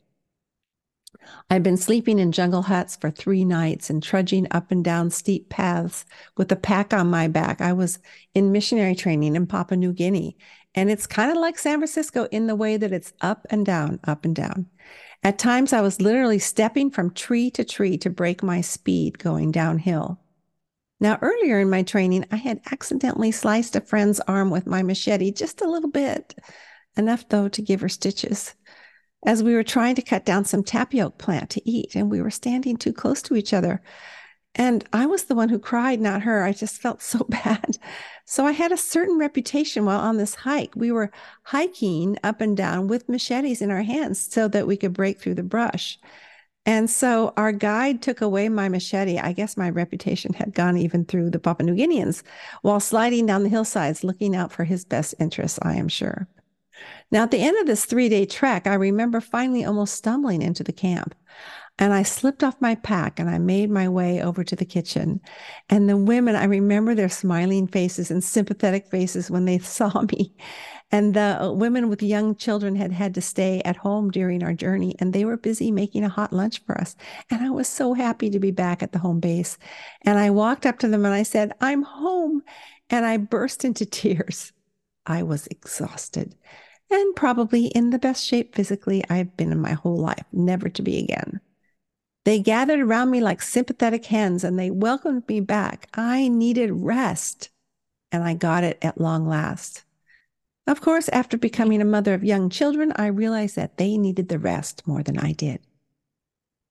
I'd 1.50 1.62
been 1.62 1.76
sleeping 1.76 2.18
in 2.18 2.32
jungle 2.32 2.62
huts 2.62 2.96
for 2.96 3.10
three 3.10 3.44
nights 3.44 3.90
and 3.90 4.02
trudging 4.02 4.46
up 4.50 4.70
and 4.70 4.84
down 4.84 5.10
steep 5.10 5.48
paths 5.48 6.04
with 6.36 6.50
a 6.52 6.56
pack 6.56 6.92
on 6.92 7.08
my 7.08 7.28
back. 7.28 7.60
I 7.60 7.72
was 7.72 7.98
in 8.34 8.52
missionary 8.52 8.94
training 8.94 9.36
in 9.36 9.46
Papua 9.46 9.76
New 9.76 9.92
Guinea. 9.92 10.36
And 10.74 10.90
it's 10.90 11.06
kind 11.06 11.30
of 11.30 11.38
like 11.38 11.58
San 11.58 11.78
Francisco 11.78 12.24
in 12.30 12.46
the 12.46 12.54
way 12.54 12.76
that 12.76 12.92
it's 12.92 13.12
up 13.20 13.46
and 13.50 13.64
down, 13.64 13.98
up 14.04 14.24
and 14.24 14.36
down. 14.36 14.66
At 15.22 15.38
times, 15.38 15.72
I 15.72 15.80
was 15.80 16.00
literally 16.00 16.38
stepping 16.38 16.90
from 16.90 17.14
tree 17.14 17.50
to 17.52 17.64
tree 17.64 17.96
to 17.98 18.10
break 18.10 18.42
my 18.42 18.60
speed 18.60 19.18
going 19.18 19.50
downhill. 19.50 20.20
Now, 21.00 21.18
earlier 21.22 21.60
in 21.60 21.70
my 21.70 21.82
training, 21.82 22.26
I 22.30 22.36
had 22.36 22.60
accidentally 22.70 23.32
sliced 23.32 23.76
a 23.76 23.80
friend's 23.80 24.20
arm 24.20 24.50
with 24.50 24.66
my 24.66 24.82
machete 24.82 25.32
just 25.32 25.60
a 25.62 25.68
little 25.68 25.90
bit, 25.90 26.34
enough 26.96 27.28
though 27.28 27.48
to 27.48 27.62
give 27.62 27.80
her 27.80 27.88
stitches 27.88 28.54
as 29.26 29.42
we 29.42 29.54
were 29.54 29.64
trying 29.64 29.96
to 29.96 30.02
cut 30.02 30.24
down 30.24 30.44
some 30.44 30.62
tapioca 30.62 31.16
plant 31.16 31.50
to 31.50 31.70
eat, 31.70 31.96
and 31.96 32.10
we 32.10 32.22
were 32.22 32.30
standing 32.30 32.76
too 32.76 32.92
close 32.92 33.20
to 33.22 33.34
each 33.34 33.52
other. 33.52 33.82
And 34.54 34.88
I 34.92 35.04
was 35.04 35.24
the 35.24 35.34
one 35.34 35.50
who 35.50 35.58
cried, 35.58 36.00
not 36.00 36.22
her. 36.22 36.42
I 36.42 36.52
just 36.52 36.80
felt 36.80 37.02
so 37.02 37.24
bad. 37.28 37.76
So 38.24 38.46
I 38.46 38.52
had 38.52 38.72
a 38.72 38.76
certain 38.76 39.18
reputation 39.18 39.84
while 39.84 40.00
on 40.00 40.16
this 40.16 40.34
hike. 40.34 40.74
We 40.74 40.90
were 40.90 41.10
hiking 41.42 42.16
up 42.24 42.40
and 42.40 42.56
down 42.56 42.88
with 42.88 43.08
machetes 43.08 43.60
in 43.60 43.70
our 43.70 43.82
hands 43.82 44.18
so 44.32 44.48
that 44.48 44.66
we 44.66 44.76
could 44.76 44.94
break 44.94 45.20
through 45.20 45.34
the 45.34 45.42
brush. 45.42 45.98
And 46.64 46.90
so 46.90 47.32
our 47.36 47.52
guide 47.52 48.02
took 48.02 48.20
away 48.20 48.48
my 48.48 48.68
machete. 48.68 49.18
I 49.18 49.32
guess 49.32 49.56
my 49.56 49.70
reputation 49.70 50.32
had 50.32 50.54
gone 50.54 50.76
even 50.76 51.04
through 51.04 51.30
the 51.30 51.38
Papua 51.38 51.70
New 51.70 51.76
Guineans 51.76 52.22
while 52.62 52.80
sliding 52.80 53.26
down 53.26 53.44
the 53.44 53.48
hillsides, 53.48 54.02
looking 54.02 54.34
out 54.34 54.50
for 54.50 54.64
his 54.64 54.84
best 54.84 55.14
interests, 55.20 55.60
I 55.62 55.74
am 55.74 55.88
sure. 55.88 56.26
Now, 57.10 57.22
at 57.22 57.30
the 57.30 57.40
end 57.40 57.58
of 57.58 57.66
this 57.66 57.84
three 57.84 58.08
day 58.08 58.26
trek, 58.26 58.66
I 58.66 58.74
remember 58.74 59.20
finally 59.20 59.64
almost 59.64 59.94
stumbling 59.94 60.42
into 60.42 60.64
the 60.64 60.72
camp. 60.72 61.14
And 61.78 61.92
I 61.92 62.04
slipped 62.04 62.42
off 62.42 62.60
my 62.60 62.74
pack 62.74 63.20
and 63.20 63.28
I 63.28 63.38
made 63.38 63.70
my 63.70 63.86
way 63.88 64.22
over 64.22 64.42
to 64.42 64.56
the 64.56 64.64
kitchen. 64.64 65.20
And 65.68 65.88
the 65.88 65.96
women, 65.96 66.34
I 66.34 66.44
remember 66.44 66.94
their 66.94 67.10
smiling 67.10 67.66
faces 67.66 68.10
and 68.10 68.24
sympathetic 68.24 68.90
faces 68.90 69.30
when 69.30 69.44
they 69.44 69.58
saw 69.60 70.02
me. 70.02 70.34
And 70.90 71.14
the 71.14 71.42
uh, 71.42 71.52
women 71.52 71.90
with 71.90 72.02
young 72.02 72.36
children 72.36 72.76
had 72.76 72.92
had 72.92 73.14
to 73.14 73.20
stay 73.20 73.60
at 73.64 73.76
home 73.76 74.10
during 74.10 74.42
our 74.42 74.54
journey 74.54 74.94
and 75.00 75.12
they 75.12 75.24
were 75.24 75.36
busy 75.36 75.70
making 75.70 76.04
a 76.04 76.08
hot 76.08 76.32
lunch 76.32 76.64
for 76.64 76.80
us. 76.80 76.96
And 77.30 77.44
I 77.44 77.50
was 77.50 77.68
so 77.68 77.92
happy 77.92 78.30
to 78.30 78.38
be 78.38 78.52
back 78.52 78.82
at 78.82 78.92
the 78.92 79.00
home 79.00 79.20
base. 79.20 79.58
And 80.02 80.18
I 80.18 80.30
walked 80.30 80.64
up 80.64 80.78
to 80.78 80.88
them 80.88 81.04
and 81.04 81.12
I 81.12 81.24
said, 81.24 81.52
I'm 81.60 81.82
home. 81.82 82.42
And 82.88 83.04
I 83.04 83.18
burst 83.18 83.64
into 83.64 83.84
tears. 83.86 84.52
I 85.04 85.24
was 85.24 85.46
exhausted 85.48 86.34
and 86.90 87.16
probably 87.16 87.66
in 87.66 87.90
the 87.90 87.98
best 87.98 88.24
shape 88.24 88.54
physically 88.54 89.04
I've 89.10 89.36
been 89.36 89.52
in 89.52 89.60
my 89.60 89.72
whole 89.72 89.96
life, 89.96 90.24
never 90.32 90.68
to 90.68 90.82
be 90.82 90.98
again. 90.98 91.40
They 92.24 92.40
gathered 92.40 92.80
around 92.80 93.10
me 93.10 93.20
like 93.20 93.40
sympathetic 93.40 94.06
hens 94.06 94.42
and 94.42 94.58
they 94.58 94.70
welcomed 94.70 95.28
me 95.28 95.40
back. 95.40 95.88
I 95.94 96.28
needed 96.28 96.70
rest, 96.72 97.50
and 98.10 98.24
I 98.24 98.34
got 98.34 98.64
it 98.64 98.78
at 98.82 99.00
long 99.00 99.28
last. 99.28 99.84
Of 100.66 100.80
course, 100.80 101.08
after 101.10 101.38
becoming 101.38 101.80
a 101.80 101.84
mother 101.84 102.14
of 102.14 102.24
young 102.24 102.50
children, 102.50 102.92
I 102.96 103.06
realized 103.06 103.54
that 103.54 103.76
they 103.76 103.96
needed 103.96 104.28
the 104.28 104.38
rest 104.40 104.86
more 104.86 105.02
than 105.04 105.18
I 105.18 105.32
did. 105.32 105.60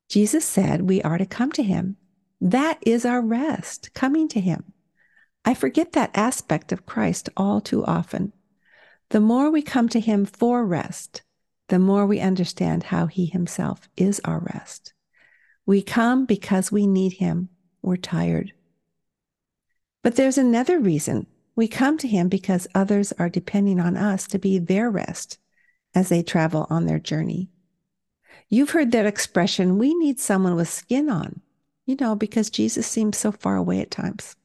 Jesus 0.10 0.44
said 0.44 0.90
we 0.90 1.02
are 1.02 1.18
to 1.18 1.26
come 1.26 1.52
to 1.54 1.64
him. 1.64 1.96
That 2.42 2.78
is 2.82 3.06
our 3.06 3.22
rest, 3.22 3.94
coming 3.94 4.28
to 4.30 4.42
him. 4.42 4.74
I 5.46 5.54
forget 5.54 5.94
that 5.94 6.12
aspect 6.14 6.72
of 6.72 6.86
Christ 6.86 7.30
all 7.38 7.62
too 7.62 7.86
often. 7.86 8.34
The 9.10 9.22
more 9.22 9.50
we 9.50 9.62
come 9.62 9.90
to 9.90 10.00
Him 10.00 10.26
for 10.26 10.66
rest, 10.66 11.22
the 11.70 11.80
more 11.80 12.06
we 12.06 12.20
understand 12.20 12.84
how 12.84 13.08
He 13.08 13.26
Himself 13.26 13.88
is 13.98 14.20
our 14.26 14.40
rest. 14.40 14.94
We 15.66 15.82
come 15.82 16.26
because 16.26 16.72
we 16.72 16.88
need 16.88 17.14
Him. 17.14 17.50
We're 17.82 17.98
tired. 17.98 18.54
But 20.04 20.16
there's 20.16 20.38
another 20.38 20.80
reason. 20.80 21.28
We 21.56 21.68
come 21.68 21.98
to 22.00 22.08
Him 22.08 22.30
because 22.30 22.68
others 22.76 23.14
are 23.14 23.30
depending 23.30 23.80
on 23.80 23.96
us 23.98 24.28
to 24.28 24.40
be 24.40 24.60
their 24.60 24.90
rest 24.90 25.40
as 25.96 26.10
they 26.10 26.22
travel 26.22 26.68
on 26.70 26.86
their 26.86 27.00
journey. 27.00 27.50
You've 28.50 28.72
heard 28.72 28.92
that 28.92 29.06
expression, 29.06 29.78
we 29.78 29.96
need 29.96 30.20
someone 30.20 30.56
with 30.56 30.70
skin 30.70 31.10
on, 31.10 31.42
you 31.86 31.96
know, 32.00 32.16
because 32.16 32.50
Jesus 32.50 32.86
seems 32.86 33.18
so 33.18 33.32
far 33.32 33.56
away 33.56 33.82
at 33.82 33.90
times. 33.90 34.36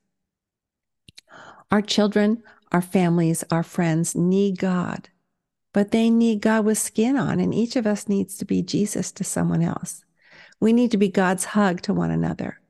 Our 1.71 1.83
children, 1.83 2.43
our 2.73 2.83
families, 2.83 3.45
our 3.51 3.63
friends 3.63 4.15
need 4.15 4.59
God, 4.59 5.09
but 5.73 5.91
they 5.91 6.11
need 6.11 6.41
God 6.41 6.65
with 6.65 6.79
skin 6.79 7.17
on, 7.17 7.41
and 7.41 7.55
each 7.55 7.77
of 7.77 7.87
us 7.87 8.09
needs 8.09 8.37
to 8.39 8.45
be 8.45 8.63
Jesus 8.63 9.13
to 9.13 9.25
someone 9.25 9.63
else. 9.63 10.05
We 10.61 10.73
need 10.73 10.91
to 10.91 10.99
be 10.99 11.09
God's 11.09 11.47
hug 11.47 11.81
to 11.83 11.95
one 11.95 12.11
another. 12.11 12.61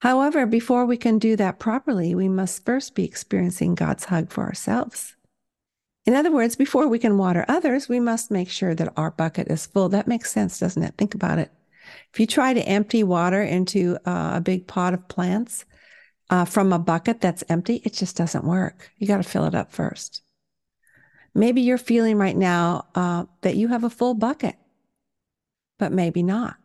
However, 0.00 0.46
before 0.46 0.84
we 0.84 0.96
can 0.96 1.18
do 1.18 1.36
that 1.36 1.58
properly, 1.58 2.14
we 2.14 2.28
must 2.28 2.64
first 2.64 2.94
be 2.94 3.04
experiencing 3.04 3.74
God's 3.74 4.04
hug 4.04 4.30
for 4.30 4.44
ourselves. 4.44 5.16
In 6.06 6.14
other 6.14 6.30
words, 6.30 6.56
before 6.56 6.88
we 6.88 6.98
can 6.98 7.18
water 7.18 7.44
others, 7.48 7.88
we 7.88 8.00
must 8.00 8.30
make 8.30 8.48
sure 8.48 8.74
that 8.74 8.92
our 8.96 9.10
bucket 9.10 9.48
is 9.48 9.66
full. 9.66 9.88
That 9.88 10.08
makes 10.08 10.30
sense, 10.30 10.58
doesn't 10.58 10.82
it? 10.82 10.94
Think 10.96 11.14
about 11.14 11.38
it. 11.38 11.50
If 12.12 12.20
you 12.20 12.26
try 12.26 12.54
to 12.54 12.62
empty 12.62 13.02
water 13.02 13.42
into 13.42 13.98
uh, 14.06 14.32
a 14.36 14.40
big 14.40 14.66
pot 14.66 14.94
of 14.94 15.08
plants 15.08 15.64
uh, 16.30 16.44
from 16.44 16.72
a 16.72 16.78
bucket 16.78 17.20
that's 17.20 17.44
empty, 17.48 17.82
it 17.84 17.92
just 17.92 18.16
doesn't 18.16 18.44
work. 18.44 18.90
You 18.98 19.06
got 19.06 19.18
to 19.18 19.22
fill 19.22 19.44
it 19.44 19.54
up 19.54 19.72
first. 19.72 20.22
Maybe 21.34 21.60
you're 21.60 21.78
feeling 21.78 22.18
right 22.18 22.36
now 22.36 22.86
uh, 22.94 23.26
that 23.42 23.56
you 23.56 23.68
have 23.68 23.84
a 23.84 23.90
full 23.90 24.14
bucket, 24.14 24.56
but 25.78 25.92
maybe 25.92 26.22
not. 26.22 26.56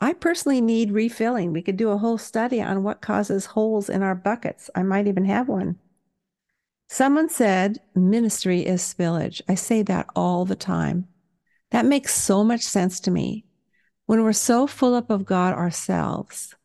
I 0.00 0.14
personally 0.14 0.60
need 0.60 0.92
refilling. 0.92 1.52
We 1.52 1.62
could 1.62 1.76
do 1.76 1.90
a 1.90 1.98
whole 1.98 2.18
study 2.18 2.62
on 2.62 2.82
what 2.82 3.02
causes 3.02 3.46
holes 3.46 3.90
in 3.90 4.02
our 4.02 4.14
buckets. 4.14 4.70
I 4.74 4.82
might 4.82 5.06
even 5.06 5.26
have 5.26 5.48
one. 5.48 5.78
Someone 6.88 7.28
said 7.28 7.80
ministry 7.94 8.66
is 8.66 8.82
spillage. 8.82 9.42
I 9.48 9.54
say 9.54 9.82
that 9.82 10.06
all 10.16 10.44
the 10.44 10.56
time. 10.56 11.06
That 11.70 11.86
makes 11.86 12.14
so 12.14 12.42
much 12.42 12.62
sense 12.62 12.98
to 13.00 13.10
me. 13.10 13.44
When 14.06 14.24
we're 14.24 14.32
so 14.32 14.66
full 14.66 14.94
up 14.94 15.10
of 15.10 15.24
God 15.24 15.54
ourselves, 15.54 16.56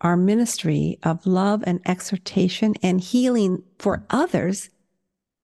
our 0.00 0.16
ministry 0.16 0.98
of 1.02 1.26
love 1.26 1.64
and 1.66 1.80
exhortation 1.86 2.74
and 2.82 3.00
healing 3.00 3.62
for 3.78 4.04
others 4.10 4.70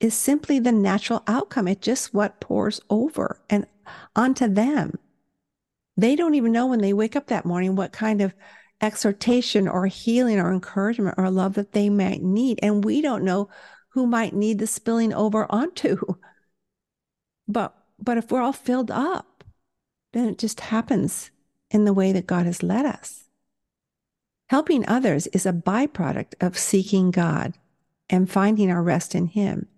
is 0.00 0.14
simply 0.14 0.58
the 0.58 0.72
natural 0.72 1.22
outcome. 1.26 1.68
It's 1.68 1.84
just 1.84 2.14
what 2.14 2.40
pours 2.40 2.80
over 2.90 3.40
and 3.50 3.66
onto 4.14 4.48
them. 4.48 4.98
They 5.96 6.16
don't 6.16 6.34
even 6.34 6.52
know 6.52 6.66
when 6.66 6.80
they 6.80 6.92
wake 6.92 7.16
up 7.16 7.28
that 7.28 7.44
morning 7.44 7.76
what 7.76 7.92
kind 7.92 8.20
of 8.20 8.34
exhortation 8.80 9.68
or 9.68 9.86
healing 9.86 10.38
or 10.38 10.52
encouragement 10.52 11.14
or 11.18 11.30
love 11.30 11.54
that 11.54 11.72
they 11.72 11.88
might 11.88 12.22
need. 12.22 12.58
And 12.62 12.84
we 12.84 13.00
don't 13.00 13.24
know 13.24 13.48
who 13.90 14.06
might 14.06 14.34
need 14.34 14.58
the 14.58 14.66
spilling 14.66 15.12
over 15.12 15.46
onto. 15.50 15.98
But 17.46 17.74
but 17.98 18.18
if 18.18 18.30
we're 18.30 18.42
all 18.42 18.52
filled 18.52 18.90
up, 18.90 19.44
then 20.12 20.28
it 20.28 20.38
just 20.38 20.60
happens 20.60 21.30
in 21.70 21.84
the 21.84 21.92
way 21.92 22.12
that 22.12 22.26
God 22.26 22.44
has 22.46 22.62
led 22.62 22.84
us. 22.84 23.23
Helping 24.48 24.86
others 24.86 25.26
is 25.28 25.46
a 25.46 25.52
byproduct 25.52 26.34
of 26.40 26.58
seeking 26.58 27.10
God 27.10 27.54
and 28.10 28.30
finding 28.30 28.70
our 28.70 28.82
rest 28.82 29.14
in 29.14 29.28
Him. 29.28 29.68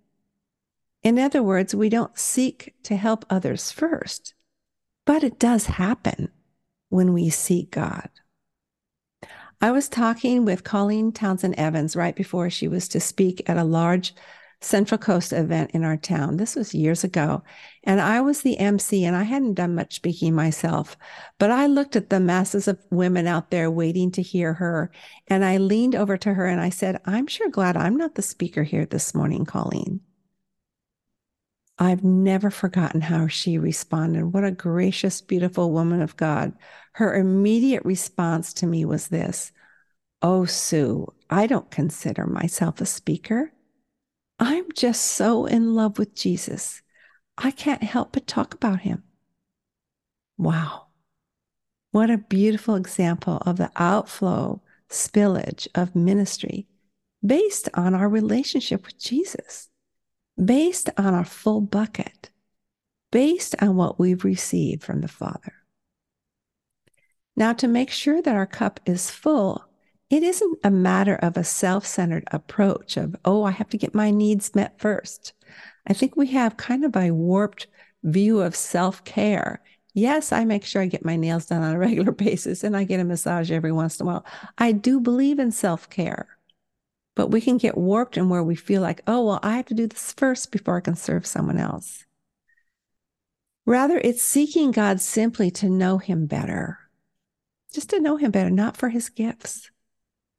In 1.03 1.19
other 1.19 1.43
words, 1.43 1.75
we 1.75 1.89
don't 1.89 2.19
seek 2.19 2.75
to 2.83 2.97
help 2.97 3.25
others 3.31 3.71
first, 3.71 4.35
but 5.05 5.23
it 5.23 5.39
does 5.39 5.67
happen 5.67 6.31
when 6.89 7.13
we 7.13 7.31
seek 7.31 7.71
God. 7.71 8.09
I 9.61 9.71
was 9.71 9.89
talking 9.89 10.45
with 10.45 10.65
Colleen 10.65 11.13
Townsend 11.13 11.55
Evans 11.55 11.97
right 11.97 12.15
before 12.15 12.51
she 12.51 12.69
was 12.69 12.89
to 12.89 13.01
speak 13.01 13.49
at 13.49 13.57
a 13.57 13.65
large 13.65 14.15
Central 14.67 14.99
Coast 14.99 15.33
event 15.33 15.71
in 15.71 15.85
our 15.85 15.97
town. 15.97 16.37
This 16.37 16.57
was 16.57 16.75
years 16.75 17.05
ago. 17.05 17.43
And 17.85 18.01
I 18.01 18.21
was 18.21 18.43
the 18.43 18.59
MC, 18.59 19.05
and 19.05 19.15
I 19.15 19.23
hadn't 19.23 19.55
done 19.55 19.75
much 19.75 19.95
speaking 19.95 20.35
myself. 20.35 20.97
But 21.39 21.51
I 21.51 21.67
looked 21.67 21.95
at 21.95 22.11
the 22.11 22.21
masses 22.21 22.67
of 22.67 22.85
women 22.91 23.27
out 23.27 23.51
there 23.51 23.71
waiting 23.71 24.11
to 24.13 24.23
hear 24.23 24.55
her. 24.55 24.91
And 25.29 25.45
I 25.45 25.59
leaned 25.59 25.95
over 25.95 26.17
to 26.19 26.35
her 26.35 26.47
and 26.47 26.61
I 26.61 26.71
said, 26.71 27.01
I'm 27.05 27.27
sure 27.27 27.49
glad 27.49 27.77
I'm 27.77 27.97
not 27.97 28.17
the 28.17 28.23
speaker 28.23 28.65
here 28.65 28.85
this 28.85 29.15
morning, 29.15 29.45
Colleen. 29.45 30.01
I've 31.79 32.03
never 32.03 32.51
forgotten 32.51 33.03
how 33.03 33.29
she 33.29 33.59
responded. 33.59 34.33
What 34.33 34.45
a 34.45 34.51
gracious, 34.51 35.21
beautiful 35.21 35.73
woman 35.73 36.01
of 36.01 36.17
God. 36.17 36.55
Her 36.93 37.15
immediate 37.15 37.85
response 37.85 38.53
to 38.55 38.67
me 38.67 38.85
was 38.85 39.09
this 39.09 39.53
Oh, 40.23 40.45
Sue, 40.45 41.07
I 41.29 41.47
don't 41.47 41.71
consider 41.71 42.27
myself 42.27 42.81
a 42.81 42.87
speaker. 42.87 43.53
I'm 44.39 44.67
just 44.75 45.03
so 45.03 45.47
in 45.47 45.75
love 45.75 45.99
with 45.99 46.15
Jesus. 46.15 46.83
I 47.39 47.51
can't 47.51 47.83
help 47.83 48.13
but 48.13 48.27
talk 48.27 48.55
about 48.55 48.81
him. 48.81 49.03
Wow. 50.37 50.87
What 51.93 52.11
a 52.11 52.19
beautiful 52.19 52.75
example 52.75 53.39
of 53.47 53.57
the 53.57 53.71
outflow, 53.77 54.63
spillage 54.91 55.67
of 55.75 55.97
ministry 55.97 56.67
based 57.25 57.69
on 57.75 57.95
our 57.95 58.09
relationship 58.09 58.85
with 58.85 58.99
Jesus 58.99 59.71
based 60.43 60.91
on 60.97 61.15
our 61.15 61.25
full 61.25 61.61
bucket, 61.61 62.31
based 63.11 63.55
on 63.61 63.77
what 63.77 63.99
we've 63.99 64.25
received 64.25 64.83
from 64.83 65.01
the 65.01 65.09
Father. 65.09 65.53
Now, 67.37 67.53
to 67.55 67.69
make 67.69 67.91
sure 67.91 68.23
that 68.23 68.35
our 68.35 68.47
cup 68.47 68.81
is 68.87 69.11
full, 69.11 69.65
it 70.09 70.23
isn't 70.23 70.59
a 70.63 70.71
matter 70.71 71.17
of 71.17 71.37
a 71.37 71.45
self 71.45 71.87
centered 71.87 72.25
approach 72.31 72.97
of, 72.97 73.17
oh, 73.25 73.45
I 73.45 73.51
have 73.51 73.69
to 73.71 73.79
get 73.79 73.95
my 73.95 74.11
needs 74.11 74.55
met 74.55 74.81
first. 74.81 75.33
I 75.87 75.93
think 75.93 76.17
we 76.17 76.29
have 76.29 76.57
kind 76.57 76.85
of 76.85 76.97
a 76.97 77.11
warped 77.11 77.67
view 78.03 78.41
of 78.41 78.55
self 78.55 79.05
care. 79.05 79.63
Yes, 79.95 80.31
I 80.31 80.45
make 80.45 80.65
sure 80.65 80.83
I 80.83 80.87
get 80.87 81.05
my 81.05 81.17
nails 81.17 81.47
done 81.47 81.63
on 81.63 81.75
a 81.75 81.79
regular 81.89 82.13
basis 82.13 82.63
and 82.63 82.77
I 82.77 82.85
get 82.85 83.01
a 83.01 83.05
massage 83.05 83.51
every 83.51 83.73
once 83.73 83.99
in 83.99 84.07
a 84.07 84.11
while. 84.11 84.27
I 84.59 84.73
do 84.73 85.01
believe 85.01 85.39
in 85.39 85.51
self 85.51 85.91
care. 85.91 86.29
But 87.17 87.31
we 87.31 87.41
can 87.41 87.57
get 87.57 87.79
warped 87.79 88.19
in 88.19 88.29
where 88.29 88.43
we 88.43 88.55
feel 88.55 88.83
like, 88.83 89.01
oh, 89.07 89.25
well, 89.25 89.41
I 89.43 89.57
have 89.57 89.67
to 89.67 89.75
do 89.75 89.87
this 89.87 90.13
first 90.13 90.53
before 90.53 90.77
I 90.77 90.81
can 90.81 90.97
serve 90.97 91.27
someone 91.27 91.57
else. 91.57 92.05
Rather, 93.65 93.99
it's 94.05 94.21
seeking 94.21 94.71
God 94.71 95.01
simply 95.01 95.51
to 95.53 95.71
know 95.71 95.97
Him 95.97 96.27
better, 96.27 96.79
just 97.73 97.89
to 97.91 98.01
know 98.01 98.19
Him 98.19 98.31
better, 98.31 98.51
not 98.51 98.77
for 98.77 98.91
His 98.91 99.09
gifts, 99.09 99.71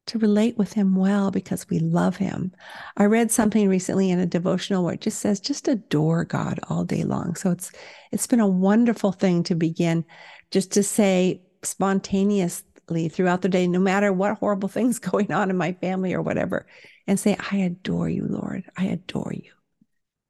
to 0.07 0.19
relate 0.19 0.57
with 0.57 0.73
Him 0.73 0.95
well 0.95 1.31
because 1.31 1.69
we 1.69 1.79
love 1.79 2.17
Him. 2.17 2.53
I 2.97 3.05
read 3.05 3.31
something 3.31 3.69
recently 3.69 4.09
in 4.09 4.19
a 4.19 4.25
devotional 4.25 4.83
where 4.83 4.95
it 4.95 5.01
just 5.01 5.19
says, 5.19 5.39
just 5.39 5.67
adore 5.67 6.25
God 6.25 6.59
all 6.69 6.83
day 6.83 7.03
long. 7.03 7.35
So 7.35 7.51
it's 7.51 7.71
it's 8.11 8.27
been 8.27 8.39
a 8.39 8.47
wonderful 8.47 9.11
thing 9.11 9.43
to 9.43 9.55
begin 9.55 10.05
just 10.51 10.71
to 10.73 10.83
say 10.83 11.41
spontaneously 11.63 13.09
throughout 13.09 13.41
the 13.41 13.49
day, 13.49 13.67
no 13.67 13.79
matter 13.79 14.13
what 14.13 14.37
horrible 14.37 14.69
things 14.69 14.99
going 14.99 15.31
on 15.31 15.49
in 15.49 15.57
my 15.57 15.73
family 15.73 16.13
or 16.13 16.21
whatever, 16.21 16.65
and 17.05 17.19
say, 17.19 17.37
I 17.51 17.57
adore 17.57 18.09
you, 18.09 18.25
Lord. 18.27 18.63
I 18.75 18.85
adore 18.85 19.33
you. 19.33 19.51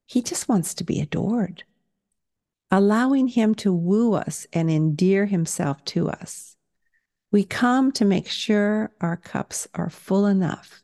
He 0.06 0.22
just 0.22 0.48
wants 0.48 0.74
to 0.76 0.84
be 0.84 1.00
adored. 1.00 1.64
Allowing 2.70 3.30
him 3.30 3.56
to 3.56 3.74
woo 3.74 4.14
us 4.14 4.46
and 4.52 4.70
endear 4.70 5.26
himself 5.26 5.84
to 5.86 6.10
us. 6.10 6.57
We 7.32 7.44
come 7.44 7.92
to 7.94 8.06
make 8.06 8.28
sure 8.30 8.92
our 9.02 9.18
cups 9.18 9.68
are 9.76 9.90
full 9.90 10.26
enough 10.26 10.82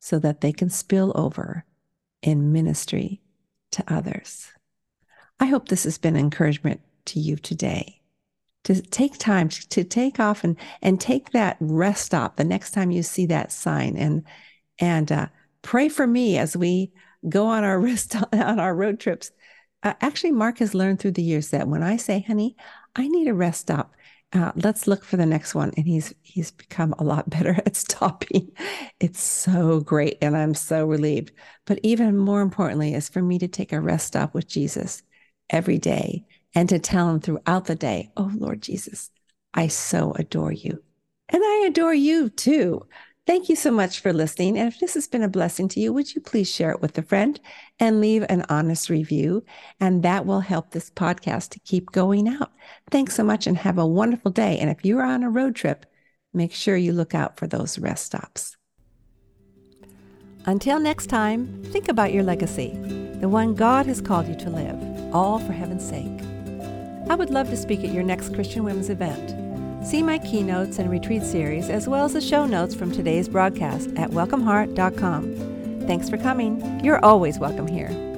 so 0.00 0.18
that 0.18 0.40
they 0.40 0.52
can 0.52 0.70
spill 0.70 1.12
over 1.14 1.64
in 2.22 2.52
ministry 2.52 3.20
to 3.72 3.84
others. 3.86 4.48
I 5.40 5.46
hope 5.46 5.68
this 5.68 5.84
has 5.84 5.98
been 5.98 6.16
encouragement 6.16 6.80
to 7.06 7.20
you 7.20 7.36
today 7.36 8.00
to 8.64 8.80
take 8.80 9.18
time 9.18 9.48
to 9.48 9.84
take 9.84 10.18
off 10.18 10.42
and 10.42 10.56
and 10.82 11.00
take 11.00 11.30
that 11.30 11.56
rest 11.60 12.06
stop 12.06 12.36
the 12.36 12.44
next 12.44 12.72
time 12.72 12.90
you 12.90 13.02
see 13.02 13.26
that 13.26 13.52
sign 13.52 13.96
and 13.96 14.24
and 14.78 15.12
uh, 15.12 15.26
pray 15.62 15.88
for 15.88 16.06
me 16.06 16.38
as 16.38 16.56
we 16.56 16.90
go 17.28 17.46
on 17.46 17.62
our 17.62 17.78
rest 17.88 18.16
on 18.32 18.58
our 18.58 18.74
road 18.74 18.98
trips. 18.98 19.30
Uh, 19.82 19.92
actually, 20.00 20.32
Mark 20.32 20.58
has 20.58 20.74
learned 20.74 20.98
through 20.98 21.12
the 21.12 21.22
years 21.22 21.50
that 21.50 21.68
when 21.68 21.82
I 21.82 21.96
say, 21.96 22.24
"Honey, 22.26 22.56
I 22.96 23.06
need 23.06 23.28
a 23.28 23.34
rest 23.34 23.60
stop," 23.60 23.94
uh, 24.34 24.52
let's 24.56 24.86
look 24.86 25.04
for 25.04 25.16
the 25.16 25.26
next 25.26 25.54
one, 25.54 25.72
and 25.76 25.86
he's 25.86 26.12
he's 26.22 26.50
become 26.50 26.94
a 26.98 27.04
lot 27.04 27.30
better 27.30 27.54
at 27.64 27.76
stopping. 27.76 28.50
It's 29.00 29.20
so 29.20 29.80
great, 29.80 30.18
and 30.20 30.36
I'm 30.36 30.54
so 30.54 30.84
relieved. 30.86 31.32
But 31.66 31.80
even 31.82 32.16
more 32.16 32.40
importantly, 32.40 32.94
is 32.94 33.08
for 33.08 33.22
me 33.22 33.38
to 33.38 33.48
take 33.48 33.72
a 33.72 33.80
rest 33.80 34.08
stop 34.08 34.34
with 34.34 34.48
Jesus 34.48 35.02
every 35.50 35.78
day 35.78 36.24
and 36.54 36.68
to 36.68 36.78
tell 36.78 37.10
him 37.10 37.20
throughout 37.20 37.66
the 37.66 37.74
day, 37.74 38.10
Oh 38.16 38.30
Lord 38.34 38.62
Jesus, 38.62 39.10
I 39.52 39.68
so 39.68 40.12
adore 40.12 40.52
you. 40.52 40.82
And 41.28 41.42
I 41.42 41.64
adore 41.66 41.94
you 41.94 42.28
too. 42.28 42.86
Thank 43.26 43.48
you 43.48 43.56
so 43.56 43.70
much 43.70 44.00
for 44.00 44.12
listening. 44.12 44.58
And 44.58 44.70
if 44.70 44.78
this 44.78 44.94
has 44.94 45.08
been 45.08 45.22
a 45.22 45.28
blessing 45.28 45.66
to 45.68 45.80
you, 45.80 45.94
would 45.94 46.14
you 46.14 46.20
please 46.20 46.50
share 46.50 46.70
it 46.72 46.82
with 46.82 46.98
a 46.98 47.02
friend 47.02 47.40
and 47.80 48.00
leave 48.00 48.24
an 48.28 48.44
honest 48.50 48.90
review? 48.90 49.44
And 49.80 50.02
that 50.02 50.26
will 50.26 50.40
help 50.40 50.70
this 50.70 50.90
podcast 50.90 51.48
to 51.50 51.60
keep 51.60 51.90
going 51.90 52.28
out. 52.28 52.52
Thanks 52.90 53.14
so 53.14 53.24
much 53.24 53.46
and 53.46 53.56
have 53.56 53.78
a 53.78 53.86
wonderful 53.86 54.30
day. 54.30 54.58
And 54.58 54.68
if 54.68 54.84
you're 54.84 55.02
on 55.02 55.22
a 55.22 55.30
road 55.30 55.56
trip, 55.56 55.86
make 56.34 56.52
sure 56.52 56.76
you 56.76 56.92
look 56.92 57.14
out 57.14 57.38
for 57.38 57.46
those 57.46 57.78
rest 57.78 58.04
stops. 58.04 58.58
Until 60.44 60.78
next 60.78 61.06
time, 61.06 61.62
think 61.64 61.88
about 61.88 62.12
your 62.12 62.22
legacy, 62.22 62.72
the 63.20 63.30
one 63.30 63.54
God 63.54 63.86
has 63.86 64.02
called 64.02 64.28
you 64.28 64.34
to 64.34 64.50
live, 64.50 65.14
all 65.14 65.38
for 65.38 65.52
heaven's 65.52 65.88
sake. 65.88 66.20
I 67.08 67.14
would 67.14 67.30
love 67.30 67.48
to 67.48 67.56
speak 67.56 67.80
at 67.84 67.94
your 67.94 68.02
next 68.02 68.34
Christian 68.34 68.64
Women's 68.64 68.90
event. 68.90 69.43
See 69.84 70.02
my 70.02 70.18
keynotes 70.18 70.78
and 70.78 70.90
retreat 70.90 71.22
series, 71.22 71.68
as 71.68 71.86
well 71.86 72.06
as 72.06 72.14
the 72.14 72.20
show 72.20 72.46
notes 72.46 72.74
from 72.74 72.90
today's 72.90 73.28
broadcast 73.28 73.90
at 73.96 74.10
welcomeheart.com. 74.10 75.84
Thanks 75.86 76.08
for 76.08 76.16
coming. 76.16 76.80
You're 76.82 77.04
always 77.04 77.38
welcome 77.38 77.66
here. 77.66 78.13